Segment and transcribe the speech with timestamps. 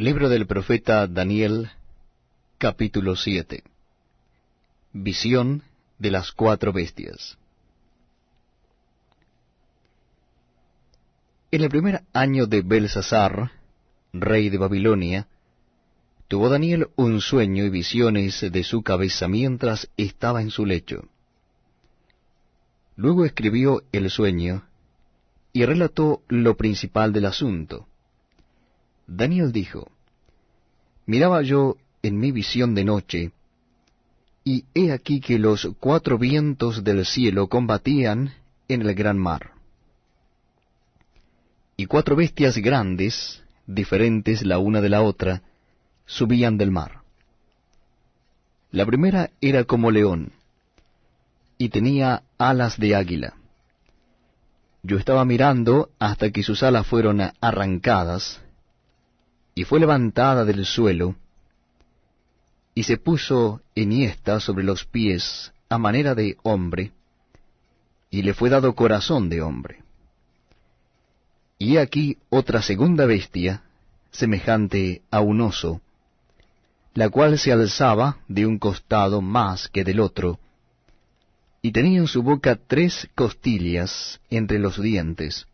[0.00, 1.68] Libro del profeta Daniel,
[2.56, 3.62] capítulo 7
[4.94, 5.62] Visión
[5.98, 7.36] de las cuatro bestias
[11.50, 13.52] En el primer año de Belsasar,
[14.14, 15.28] rey de Babilonia,
[16.28, 21.10] tuvo Daniel un sueño y visiones de su cabeza mientras estaba en su lecho.
[22.96, 24.64] Luego escribió el sueño
[25.52, 27.89] y relató lo principal del asunto.
[29.10, 29.90] Daniel dijo,
[31.04, 33.32] Miraba yo en mi visión de noche,
[34.44, 38.32] y he aquí que los cuatro vientos del cielo combatían
[38.68, 39.50] en el gran mar.
[41.76, 45.42] Y cuatro bestias grandes, diferentes la una de la otra,
[46.06, 47.00] subían del mar.
[48.70, 50.32] La primera era como león,
[51.58, 53.34] y tenía alas de águila.
[54.84, 58.40] Yo estaba mirando hasta que sus alas fueron arrancadas,
[59.60, 61.16] y fue levantada del suelo,
[62.74, 66.92] y se puso enhiesta sobre los pies a manera de hombre,
[68.08, 69.82] y le fue dado corazón de hombre.
[71.58, 73.62] Y aquí otra segunda bestia,
[74.10, 75.82] semejante a un oso,
[76.94, 80.40] la cual se alzaba de un costado más que del otro,
[81.60, 85.46] y tenía en su boca tres costillas entre los dientes.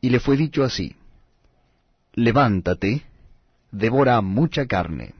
[0.00, 0.94] Y le fue dicho así,
[2.14, 3.02] Levántate,
[3.72, 5.14] devora mucha carne.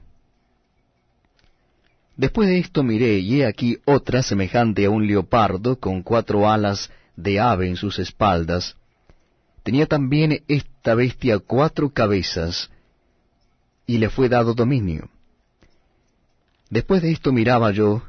[2.15, 6.89] Después de esto miré, y he aquí otra semejante a un leopardo, con cuatro alas
[7.17, 8.77] de ave en sus espaldas.
[9.63, 12.69] Tenía también esta bestia cuatro cabezas,
[13.85, 15.09] y le fue dado dominio.
[16.69, 18.03] Después de esto miraba yo,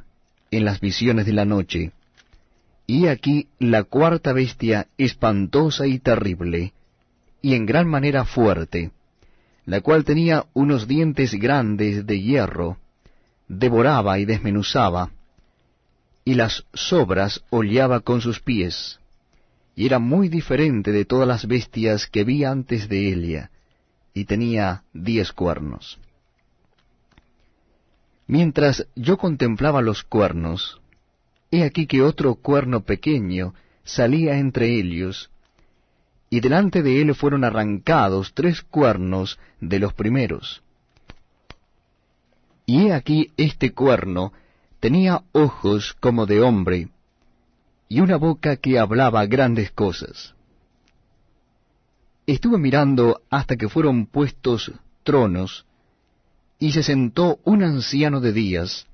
[0.53, 1.93] en las visiones de la noche,
[2.87, 6.73] y aquí la cuarta bestia espantosa y terrible,
[7.47, 8.91] y en gran manera fuerte,
[9.67, 12.77] la cual tenía unos dientes grandes de hierro,
[13.47, 15.13] devoraba y desmenuzaba,
[16.25, 18.99] y las sobras hollaba con sus pies,
[19.77, 23.53] y era muy diferente de todas las bestias que vi antes de ella,
[24.13, 26.01] y tenía diez cuernos.
[28.27, 30.81] Mientras yo contemplaba los cuernos,
[31.53, 33.55] he aquí que otro cuerno pequeño
[33.85, 35.31] salía entre ellos,
[36.37, 40.63] y delante de él fueron arrancados tres cuernos de los primeros.
[42.67, 44.35] Y he aquí este cuerno
[44.79, 46.91] tenía ojos como de hombre,
[47.89, 50.35] y una boca que hablaba grandes cosas.
[52.27, 54.73] Estuve mirando hasta que fueron puestos
[55.05, 55.65] tronos,
[56.59, 58.87] y se sentó un anciano de días,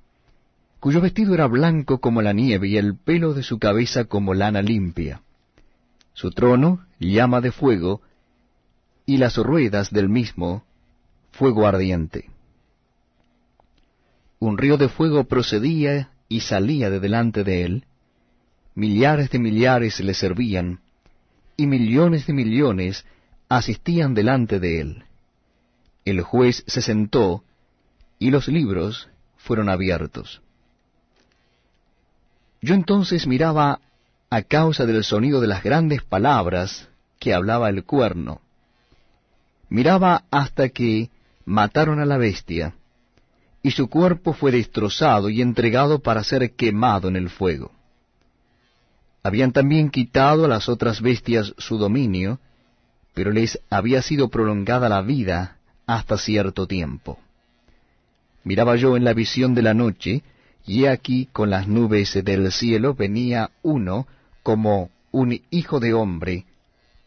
[0.79, 4.63] cuyo vestido era blanco como la nieve y el pelo de su cabeza como lana
[4.63, 5.23] limpia.
[6.15, 8.03] Su trono llama de fuego,
[9.07, 10.65] y las ruedas del mismo
[11.33, 12.31] fuego ardiente.
[14.39, 17.85] Un río de fuego procedía y salía de delante de él,
[18.75, 20.81] millares de millares le servían,
[21.57, 23.05] y millones de millones
[23.49, 25.05] asistían delante de él.
[26.05, 27.45] El juez se sentó,
[28.19, 30.43] y los libros fueron abiertos.
[32.61, 33.81] Yo entonces miraba
[34.33, 36.89] a causa del sonido de las grandes palabras
[37.19, 38.41] que hablaba el cuerno.
[39.69, 41.11] Miraba hasta que
[41.45, 42.75] mataron a la bestia,
[43.63, 47.73] y su cuerpo fue destrozado y entregado para ser quemado en el fuego.
[49.23, 52.41] Habían también quitado a las otras bestias su dominio,
[53.13, 57.19] pero les había sido prolongada la vida hasta cierto tiempo.
[58.45, 60.23] Miraba yo en la visión de la noche,
[60.65, 64.07] y aquí con las nubes del cielo venía uno
[64.43, 66.47] como un hijo de hombre,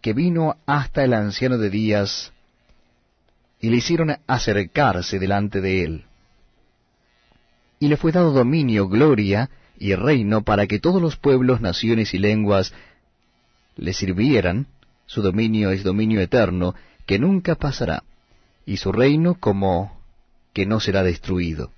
[0.01, 2.31] que vino hasta el anciano de días,
[3.59, 6.05] y le hicieron acercarse delante de él.
[7.79, 12.19] Y le fue dado dominio, gloria y reino para que todos los pueblos, naciones y
[12.19, 12.73] lenguas
[13.75, 14.67] le sirvieran.
[15.07, 16.75] Su dominio es dominio eterno,
[17.05, 18.03] que nunca pasará,
[18.65, 19.99] y su reino como
[20.53, 21.71] que no será destruido.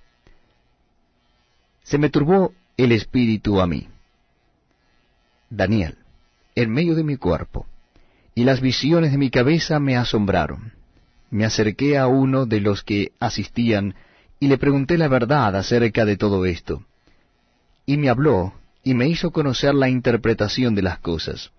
[1.83, 3.87] Se me turbó el espíritu a mí.
[5.49, 5.97] Daniel,
[6.55, 7.65] en medio de mi cuerpo,
[8.35, 10.73] y las visiones de mi cabeza me asombraron.
[11.29, 13.95] Me acerqué a uno de los que asistían
[14.39, 16.83] y le pregunté la verdad acerca de todo esto.
[17.85, 18.53] Y me habló
[18.83, 21.51] y me hizo conocer la interpretación de las cosas.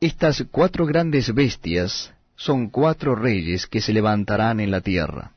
[0.00, 5.32] Estas cuatro grandes bestias son cuatro reyes que se levantarán en la tierra.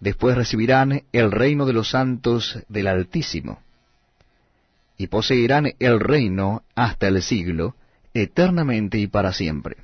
[0.00, 3.60] Después recibirán el reino de los santos del Altísimo,
[5.00, 7.74] y poseerán el reino hasta el siglo,
[8.12, 9.78] eternamente y para siempre.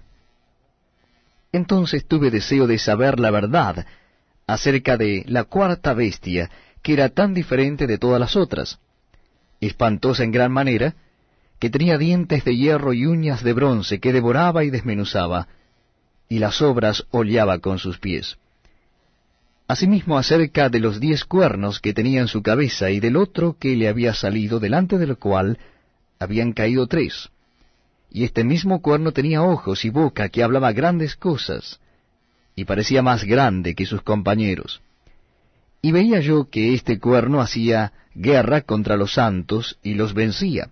[1.52, 3.86] Entonces tuve deseo de saber la verdad
[4.46, 6.50] acerca de la cuarta bestia,
[6.82, 8.78] que era tan diferente de todas las otras,
[9.58, 10.96] espantosa en gran manera,
[11.60, 15.48] que tenía dientes de hierro y uñas de bronce, que devoraba y desmenuzaba,
[16.28, 18.36] y las obras hollaba con sus pies.
[19.68, 23.74] Asimismo acerca de los diez cuernos que tenía en su cabeza y del otro que
[23.74, 25.58] le había salido, delante del cual
[26.20, 27.30] habían caído tres.
[28.10, 31.80] Y este mismo cuerno tenía ojos y boca que hablaba grandes cosas,
[32.54, 34.82] y parecía más grande que sus compañeros.
[35.82, 40.70] Y veía yo que este cuerno hacía guerra contra los santos y los vencía,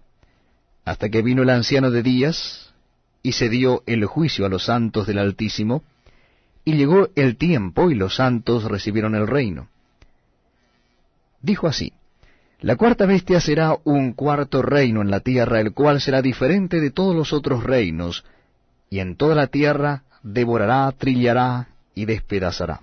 [0.84, 2.72] hasta que vino el anciano de días,
[3.22, 5.82] y se dio el juicio a los santos del Altísimo,
[6.64, 9.68] y llegó el tiempo y los santos recibieron el reino.
[11.42, 11.92] Dijo así,
[12.60, 16.90] La cuarta bestia será un cuarto reino en la tierra, el cual será diferente de
[16.90, 18.24] todos los otros reinos,
[18.88, 22.80] y en toda la tierra devorará, trillará y despedazará.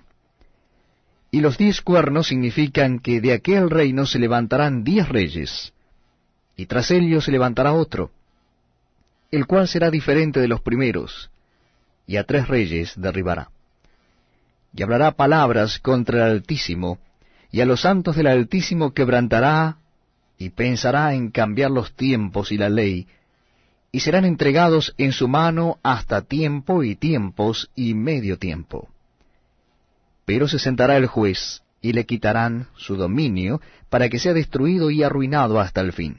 [1.32, 5.72] Y los diez cuernos significan que de aquel reino se levantarán diez reyes,
[6.56, 8.12] y tras ellos se levantará otro,
[9.32, 11.30] el cual será diferente de los primeros,
[12.06, 13.48] y a tres reyes derribará
[14.74, 16.98] y hablará palabras contra el Altísimo,
[17.50, 19.76] y a los santos del Altísimo quebrantará,
[20.38, 23.06] y pensará en cambiar los tiempos y la ley,
[23.92, 28.88] y serán entregados en su mano hasta tiempo y tiempos y medio tiempo.
[30.24, 33.60] Pero se sentará el juez, y le quitarán su dominio,
[33.90, 36.18] para que sea destruido y arruinado hasta el fin.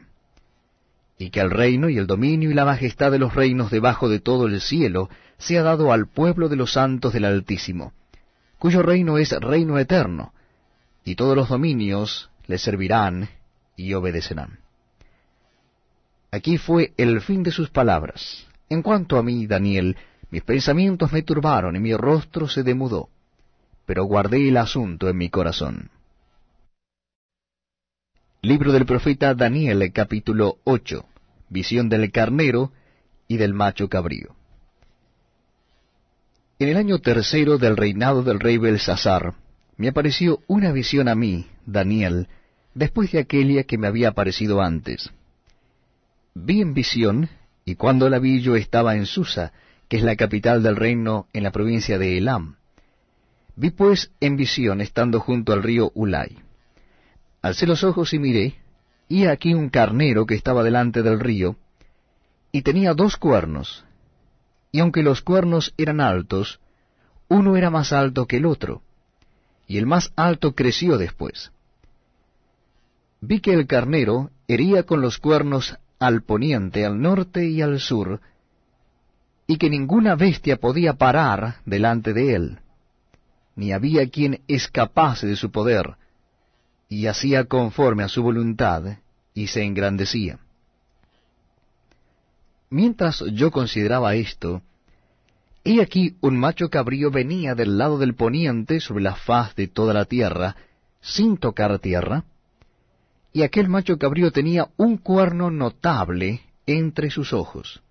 [1.17, 4.19] Y que el reino y el dominio y la majestad de los reinos debajo de
[4.19, 7.93] todo el cielo sea dado al pueblo de los santos del Altísimo,
[8.63, 10.31] cuyo reino es reino eterno,
[11.03, 13.27] y todos los dominios le servirán
[13.75, 14.59] y obedecerán.
[16.31, 18.47] Aquí fue el fin de sus palabras.
[18.69, 19.97] En cuanto a mí, Daniel,
[20.31, 23.09] mis pensamientos me turbaron y mi rostro se demudó,
[23.85, 25.89] pero guardé el asunto en mi corazón.
[28.41, 31.05] Libro del profeta Daniel capítulo 8
[31.49, 32.71] Visión del carnero
[33.27, 34.37] y del macho cabrío.
[36.63, 39.33] En el año tercero del reinado del rey Belsasar,
[39.75, 42.29] me apareció una visión a mí, Daniel,
[42.73, 45.11] después de aquella que me había aparecido antes.
[46.33, 47.27] Vi en visión,
[47.65, 49.51] y cuando la vi yo estaba en Susa,
[49.89, 52.55] que es la capital del reino en la provincia de Elam.
[53.57, 56.37] Vi pues en visión estando junto al río Ulai.
[57.41, 58.55] Alcé los ojos y miré,
[59.09, 61.57] y aquí un carnero que estaba delante del río,
[62.53, 63.83] y tenía dos cuernos,
[64.73, 66.59] y aunque los cuernos eran altos,
[67.29, 68.81] uno era más alto que el otro,
[69.67, 71.51] y el más alto creció después.
[73.21, 78.19] Vi que el carnero hería con los cuernos al poniente, al norte y al sur,
[79.45, 82.59] y que ninguna bestia podía parar delante de él,
[83.55, 85.97] ni había quien escapase de su poder,
[86.89, 88.97] y hacía conforme a su voluntad,
[89.35, 90.39] y se engrandecía.
[92.73, 94.63] Mientras yo consideraba esto,
[95.63, 99.93] he aquí un macho cabrío venía del lado del poniente sobre la faz de toda
[99.93, 100.55] la tierra,
[100.99, 102.23] sin tocar tierra,
[103.31, 107.83] y aquel macho cabrío tenía un cuerno notable entre sus ojos.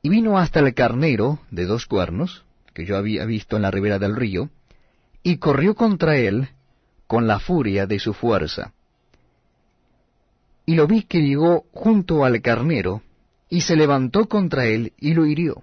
[0.00, 3.98] Y vino hasta el carnero de dos cuernos, que yo había visto en la ribera
[3.98, 4.48] del río,
[5.24, 6.50] y corrió contra él
[7.08, 8.72] con la furia de su fuerza.
[10.66, 13.02] Y lo vi que llegó junto al carnero,
[13.48, 15.62] y se levantó contra él y lo hirió.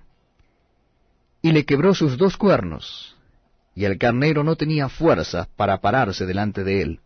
[1.42, 3.16] Y le quebró sus dos cuernos,
[3.76, 7.00] y el carnero no tenía fuerza para pararse delante de él.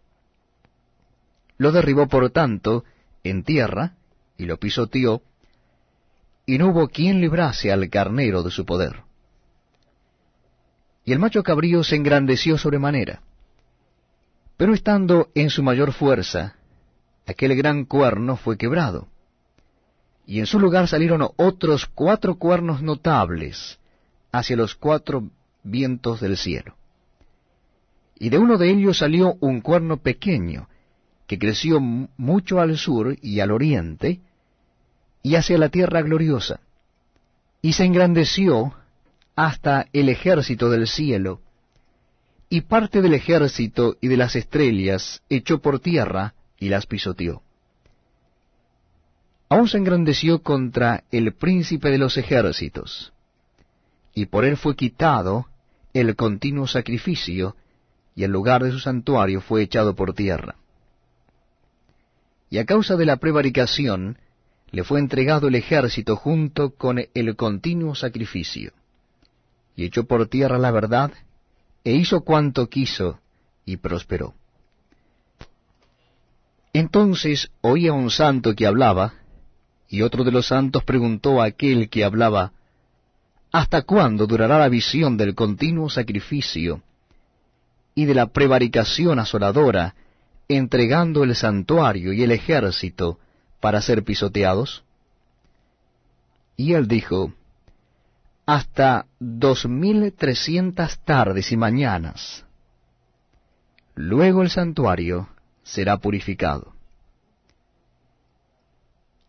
[1.57, 2.85] Lo derribó por tanto
[3.23, 3.95] en tierra,
[4.37, 5.21] y lo pisoteó,
[6.45, 9.03] y no hubo quien librase al carnero de su poder.
[11.03, 13.21] Y el macho cabrío se engrandeció sobremanera.
[14.55, 16.55] Pero estando en su mayor fuerza,
[17.25, 19.08] aquel gran cuerno fue quebrado
[20.29, 23.79] y en su lugar salieron otros cuatro cuernos notables
[24.31, 25.27] hacia los cuatro
[25.63, 26.75] vientos del cielo.
[28.19, 30.69] Y de uno de ellos salió un cuerno pequeño,
[31.25, 34.19] que creció mucho al sur y al oriente,
[35.23, 36.59] y hacia la tierra gloriosa,
[37.63, 38.75] y se engrandeció
[39.35, 41.41] hasta el ejército del cielo,
[42.49, 47.41] y parte del ejército y de las estrellas echó por tierra y las pisoteó
[49.49, 53.11] aún se engrandeció contra el príncipe de los ejércitos,
[54.13, 55.47] y por él fue quitado
[55.93, 57.55] el continuo sacrificio,
[58.15, 60.55] y el lugar de su santuario fue echado por tierra.
[62.49, 64.17] Y a causa de la prevaricación,
[64.71, 68.73] le fue entregado el ejército junto con el continuo sacrificio.
[69.75, 71.13] y echó por tierra la verdad,
[71.85, 73.21] e hizo cuanto quiso,
[73.63, 74.33] y prosperó.
[76.73, 79.13] Entonces oía un santo que hablaba,
[79.89, 82.53] y otro de los santos preguntó a aquel que hablaba,
[83.51, 86.83] ¿Hasta cuándo durará la visión del continuo sacrificio
[87.95, 89.95] y de la prevaricación asoladora,
[90.47, 93.17] entregando el santuario y el ejército
[93.59, 94.83] para ser pisoteados?
[96.55, 97.33] Y él dijo,
[98.45, 102.45] hasta dos mil trescientas tardes y mañanas.
[103.95, 105.29] Luego el santuario
[105.63, 106.78] será purificado.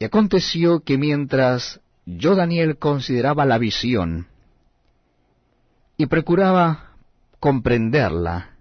[0.01, 4.29] Y aconteció que mientras yo, Daniel, consideraba la visión
[5.99, 6.95] y procuraba
[7.39, 8.57] comprenderla,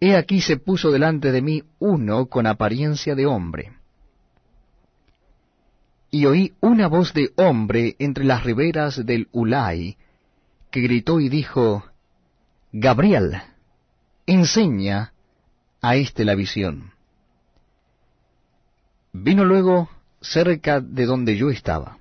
[0.00, 3.72] he aquí se puso delante de mí uno con apariencia de hombre.
[6.10, 9.96] Y oí una voz de hombre entre las riberas del Ulai,
[10.72, 11.84] que gritó y dijo,
[12.72, 13.40] Gabriel,
[14.26, 15.12] enseña
[15.80, 16.90] a éste la visión.
[19.12, 19.88] Vino luego
[20.22, 21.98] cerca de donde yo estaba.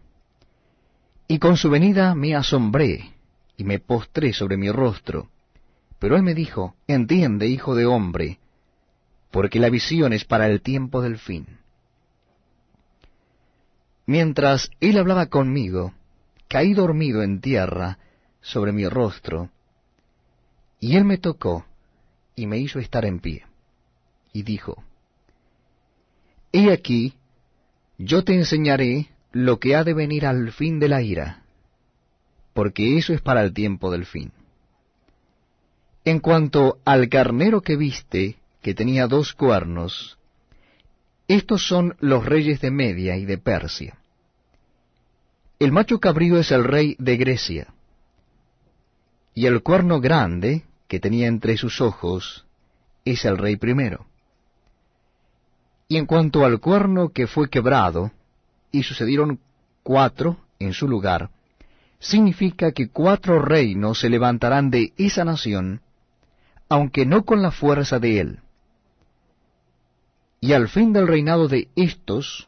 [1.27, 3.13] Y con su venida me asombré
[3.57, 5.29] y me postré sobre mi rostro.
[5.99, 8.39] Pero él me dijo, entiende, hijo de hombre,
[9.29, 11.45] porque la visión es para el tiempo del fin.
[14.05, 15.93] Mientras él hablaba conmigo,
[16.47, 17.99] caí dormido en tierra
[18.41, 19.49] sobre mi rostro,
[20.79, 21.65] y él me tocó
[22.35, 23.45] y me hizo estar en pie,
[24.33, 24.83] y dijo,
[26.51, 27.13] He aquí,
[28.03, 31.43] yo te enseñaré lo que ha de venir al fin de la ira,
[32.53, 34.31] porque eso es para el tiempo del fin.
[36.03, 40.17] En cuanto al carnero que viste, que tenía dos cuernos,
[41.27, 43.97] estos son los reyes de Media y de Persia.
[45.59, 47.73] El macho cabrío es el rey de Grecia,
[49.35, 52.45] y el cuerno grande que tenía entre sus ojos
[53.05, 54.10] es el rey primero.
[55.91, 58.11] Y en cuanto al cuerno que fue quebrado,
[58.71, 59.41] y sucedieron
[59.83, 61.31] cuatro en su lugar,
[61.99, 65.81] significa que cuatro reinos se levantarán de esa nación,
[66.69, 68.39] aunque no con la fuerza de él.
[70.39, 72.47] Y al fin del reinado de estos,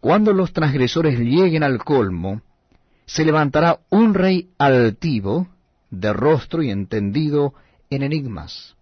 [0.00, 2.40] cuando los transgresores lleguen al colmo,
[3.04, 5.48] se levantará un rey altivo,
[5.90, 7.52] de rostro y entendido
[7.90, 8.77] en enigmas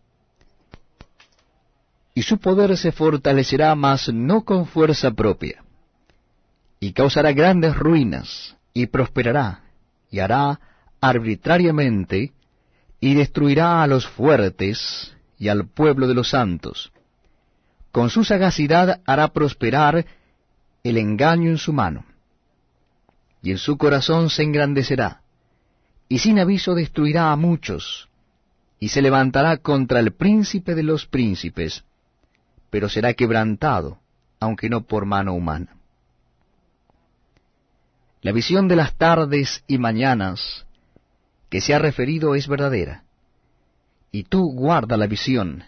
[2.17, 5.63] y su poder se fortalecerá mas no con fuerza propia,
[6.81, 9.65] y causará grandes ruinas, y prosperará,
[10.11, 10.59] y hará
[10.99, 12.33] arbitrariamente,
[13.01, 16.91] y destruirá a los fuertes y al pueblo de los santos.
[17.93, 20.07] Con su sagacidad hará prosperar
[20.85, 22.07] el engaño en su mano,
[23.43, 25.21] y en su corazón se engrandecerá,
[26.09, 28.09] y sin aviso destruirá a muchos,
[28.81, 31.85] y se levantará contra el príncipe de los príncipes,
[32.77, 34.01] pero será quebrantado,
[34.39, 35.79] aunque no por mano humana.
[38.21, 40.67] La visión de las tardes y mañanas
[41.49, 43.05] que se ha referido es verdadera,
[44.13, 45.65] y tú guarda la visión,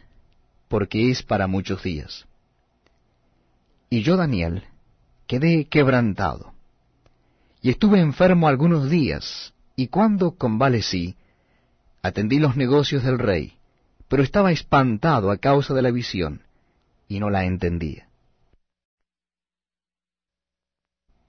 [0.68, 2.26] porque es para muchos días.
[3.88, 4.64] Y yo, Daniel,
[5.26, 6.52] quedé quebrantado,
[7.62, 11.16] y estuve enfermo algunos días, y cuando convalecí,
[12.02, 13.54] atendí los negocios del rey,
[14.08, 16.42] pero estaba espantado a causa de la visión,
[17.08, 18.08] y no la entendía.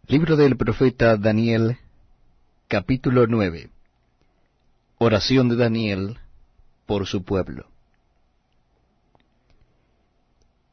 [0.07, 1.77] Libro del profeta Daniel,
[2.67, 3.69] capítulo 9.
[4.97, 6.17] Oración de Daniel
[6.85, 7.67] por su pueblo.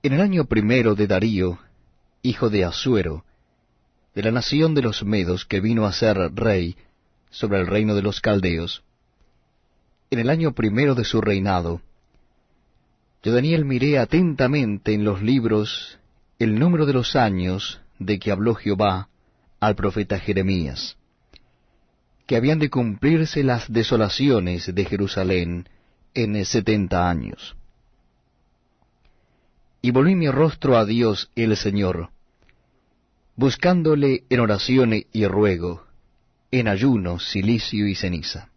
[0.02, 1.58] En el año primero de Darío,
[2.22, 3.24] hijo de Asuero,
[4.14, 6.76] de la nación de los Medos que vino a ser rey
[7.30, 8.82] sobre el reino de los Caldeos,
[10.10, 11.82] en el año primero de su reinado,
[13.26, 15.98] yo Daniel miré atentamente en los libros
[16.38, 19.08] el número de los años de que habló Jehová
[19.58, 20.96] al profeta Jeremías,
[22.28, 25.68] que habían de cumplirse las desolaciones de Jerusalén
[26.14, 27.56] en setenta años.
[29.82, 32.10] Y volví mi rostro a Dios el Señor,
[33.34, 35.84] buscándole en oración y ruego,
[36.52, 38.50] en ayuno, silicio y ceniza.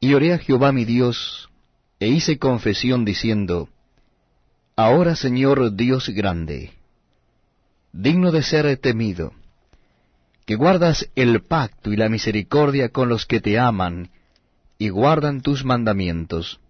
[0.00, 1.48] Y oré a Jehová mi Dios,
[2.00, 3.68] e hice confesión diciendo,
[4.76, 6.72] Ahora Señor Dios grande,
[7.92, 9.32] digno de ser temido,
[10.46, 14.10] que guardas el pacto y la misericordia con los que te aman
[14.78, 16.60] y guardan tus mandamientos.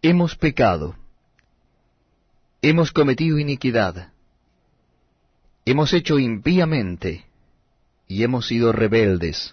[0.00, 0.96] Hemos pecado,
[2.62, 4.12] hemos cometido iniquidad,
[5.64, 7.26] hemos hecho impíamente,
[8.06, 9.52] y hemos sido rebeldes,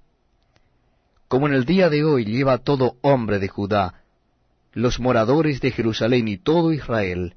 [1.31, 4.03] Como en el día de hoy lleva todo hombre de Judá,
[4.73, 7.35] los moradores de Jerusalén y todo Israel,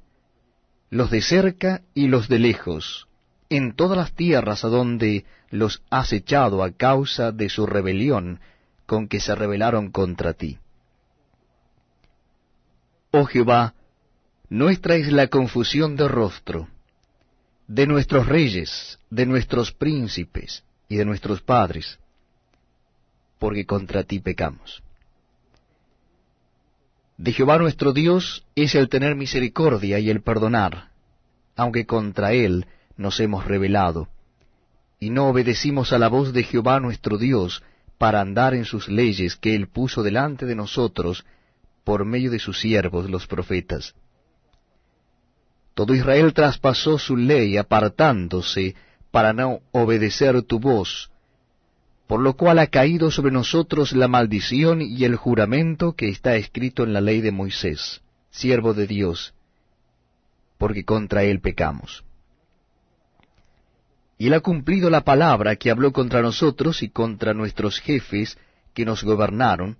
[0.89, 3.07] los de cerca y los de lejos,
[3.47, 8.41] en todas las tierras a donde los has echado a causa de su rebelión
[8.85, 10.59] con que se rebelaron contra ti.
[13.11, 13.75] Oh Jehová,
[14.49, 16.67] nuestra es la confusión de rostro,
[17.69, 21.97] de nuestros reyes, de nuestros príncipes y de nuestros padres,
[23.45, 24.81] porque contra ti pecamos.
[27.15, 30.89] De Jehová nuestro Dios es el tener misericordia y el perdonar,
[31.55, 32.65] aunque contra él
[32.97, 34.09] nos hemos rebelado,
[34.99, 37.61] y no obedecimos a la voz de Jehová nuestro Dios
[37.99, 41.23] para andar en sus leyes que él puso delante de nosotros
[41.83, 43.93] por medio de sus siervos los profetas.
[45.75, 48.73] Todo Israel traspasó su ley apartándose
[49.11, 51.11] para no obedecer tu voz,
[52.07, 56.83] por lo cual ha caído sobre nosotros la maldición y el juramento que está escrito
[56.83, 59.33] en la ley de Moisés, siervo de Dios,
[60.57, 62.03] porque contra él pecamos.
[64.17, 68.37] Y él ha cumplido la palabra que habló contra nosotros y contra nuestros jefes
[68.73, 69.77] que nos gobernaron,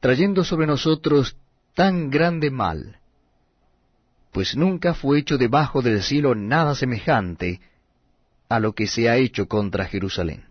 [0.00, 1.36] trayendo sobre nosotros
[1.74, 2.98] tan grande mal,
[4.32, 7.60] pues nunca fue hecho debajo del cielo nada semejante
[8.50, 10.44] a lo que se ha hecho contra Jerusalén.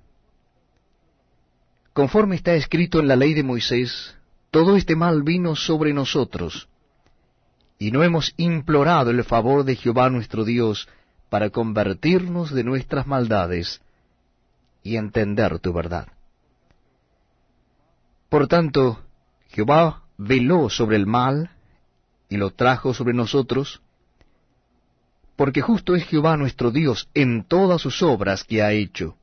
[1.96, 4.18] Conforme está escrito en la ley de Moisés,
[4.52, 6.68] todo este mal vino sobre nosotros,
[7.80, 10.90] y no hemos implorado el favor de Jehová nuestro Dios
[11.30, 13.82] para convertirnos de nuestras maldades
[14.84, 16.10] y entender tu verdad.
[18.28, 19.00] Por tanto,
[19.48, 21.50] Jehová veló sobre el mal
[22.28, 23.82] y lo trajo sobre nosotros,
[25.38, 29.16] porque justo es Jehová nuestro Dios en todas sus obras que ha hecho,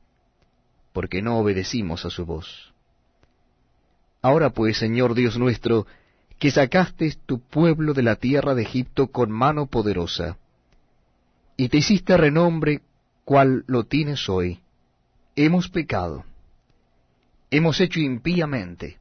[0.93, 2.72] porque no obedecimos a su voz.
[4.23, 5.85] Ahora pues, Señor Dios nuestro,
[6.39, 10.37] que sacaste tu pueblo de la tierra de Egipto con mano poderosa,
[11.57, 12.81] y te hiciste renombre
[13.25, 14.61] cual lo tienes hoy,
[15.35, 16.23] hemos pecado,
[17.51, 18.97] hemos hecho impíamente.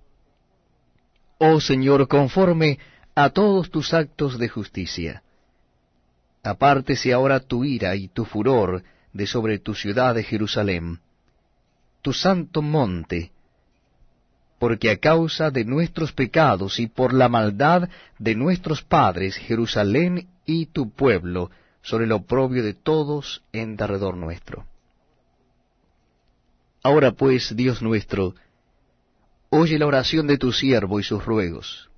[1.38, 2.80] Oh Señor, conforme
[3.14, 5.22] a todos tus actos de justicia.
[6.42, 8.82] Apártese ahora tu ira y tu furor
[9.12, 10.98] de sobre tu ciudad de Jerusalén,
[12.02, 13.30] tu santo monte,
[14.62, 17.88] porque a causa de nuestros pecados y por la maldad
[18.20, 21.50] de nuestros padres, Jerusalén y tu pueblo,
[21.82, 24.64] sobre el oprobio de todos en derredor nuestro.
[26.80, 28.36] Ahora pues, Dios nuestro,
[29.50, 31.90] oye la oración de tu siervo y sus ruegos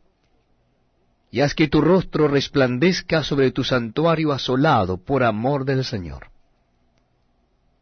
[1.30, 6.28] y haz que tu rostro resplandezca sobre tu santuario asolado por amor del Señor.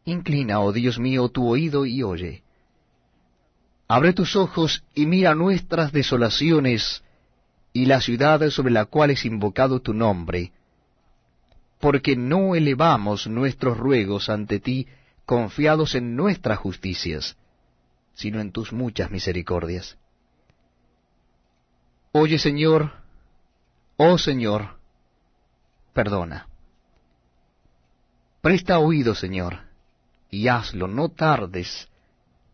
[0.03, 2.42] Inclina, oh Dios mío, tu oído y oye.
[3.87, 7.03] Abre tus ojos y mira nuestras desolaciones
[7.73, 10.51] y la ciudad sobre la cual es invocado tu nombre,
[11.79, 14.87] porque no elevamos nuestros ruegos ante ti
[15.25, 17.35] confiados en nuestras justicias,
[18.13, 19.97] sino en tus muchas misericordias.
[22.11, 23.03] Oye, Señor,
[23.97, 24.79] Oh Señor,
[25.93, 26.47] perdona.
[28.41, 29.59] Presta oído, Señor,
[30.29, 31.87] y hazlo, no tardes,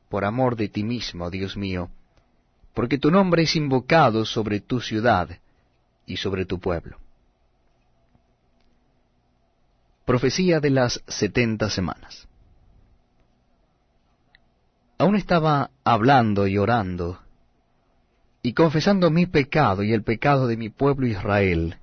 [0.10, 1.90] por amor de ti mismo, Dios mío,
[2.74, 5.30] porque tu nombre es invocado sobre tu ciudad
[6.06, 6.98] y sobre tu pueblo.
[10.06, 12.28] Profecía de las setenta semanas.
[14.98, 17.20] Aún estaba hablando y orando
[18.42, 21.78] y confesando mi pecado y el pecado de mi pueblo Israel,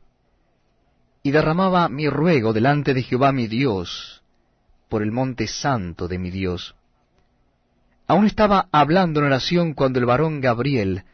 [1.23, 4.23] y derramaba mi ruego delante de Jehová mi Dios,
[4.89, 6.75] por el monte santo de mi Dios.
[8.07, 11.05] Aún estaba hablando en oración cuando el varón Gabriel,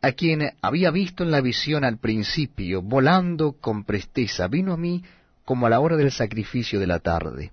[0.00, 5.04] a quien había visto en la visión al principio, volando con presteza, vino a mí
[5.44, 7.52] como a la hora del sacrificio de la tarde.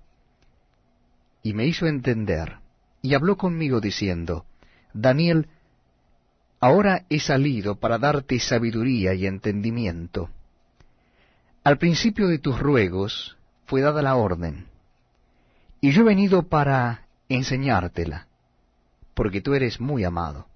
[1.42, 2.56] Y me hizo entender,
[3.02, 4.44] y habló conmigo diciendo,
[4.92, 5.48] Daniel,
[6.60, 10.28] Ahora he salido para darte sabiduría y entendimiento.
[11.64, 14.66] Al principio de tus ruegos fue dada la orden,
[15.80, 18.26] y yo he venido para enseñártela,
[19.20, 20.46] porque tú eres muy amado.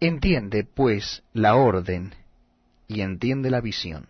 [0.00, 2.14] Entiende, pues, la orden
[2.88, 4.06] y entiende la visión.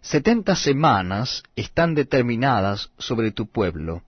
[0.00, 4.02] Setenta semanas están determinadas sobre tu pueblo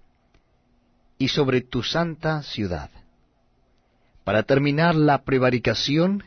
[1.16, 2.90] y sobre tu santa ciudad,
[4.24, 6.24] para terminar la prevaricación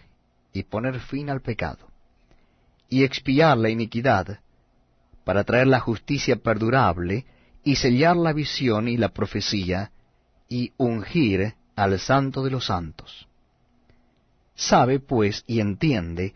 [0.53, 1.89] y poner fin al pecado,
[2.87, 4.39] y expiar la iniquidad,
[5.25, 7.25] para traer la justicia perdurable,
[7.65, 9.91] y sellar la visión y la profecía,
[10.49, 13.27] y ungir al santo de los santos.
[14.55, 16.33] Sabe, pues, y entiende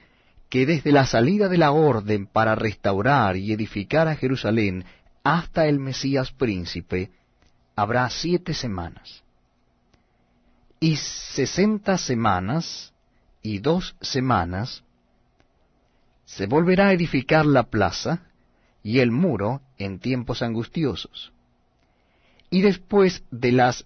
[0.49, 4.85] que desde la salida de la orden para restaurar y edificar a Jerusalén
[5.23, 7.11] hasta el Mesías príncipe,
[7.75, 9.23] habrá siete semanas.
[10.79, 12.93] Y sesenta semanas
[13.41, 14.83] y dos semanas
[16.25, 18.21] se volverá a edificar la plaza
[18.83, 21.33] y el muro en tiempos angustiosos.
[22.49, 23.85] Y después de las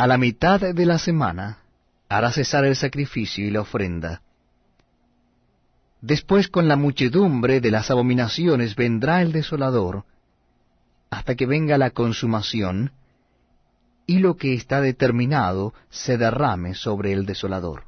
[0.00, 1.58] A la mitad de la semana
[2.08, 4.22] hará cesar el sacrificio y la ofrenda.
[6.00, 10.06] Después con la muchedumbre de las abominaciones vendrá el desolador,
[11.10, 12.92] hasta que venga la consumación,
[14.06, 17.84] y lo que está determinado se derrame sobre el desolador.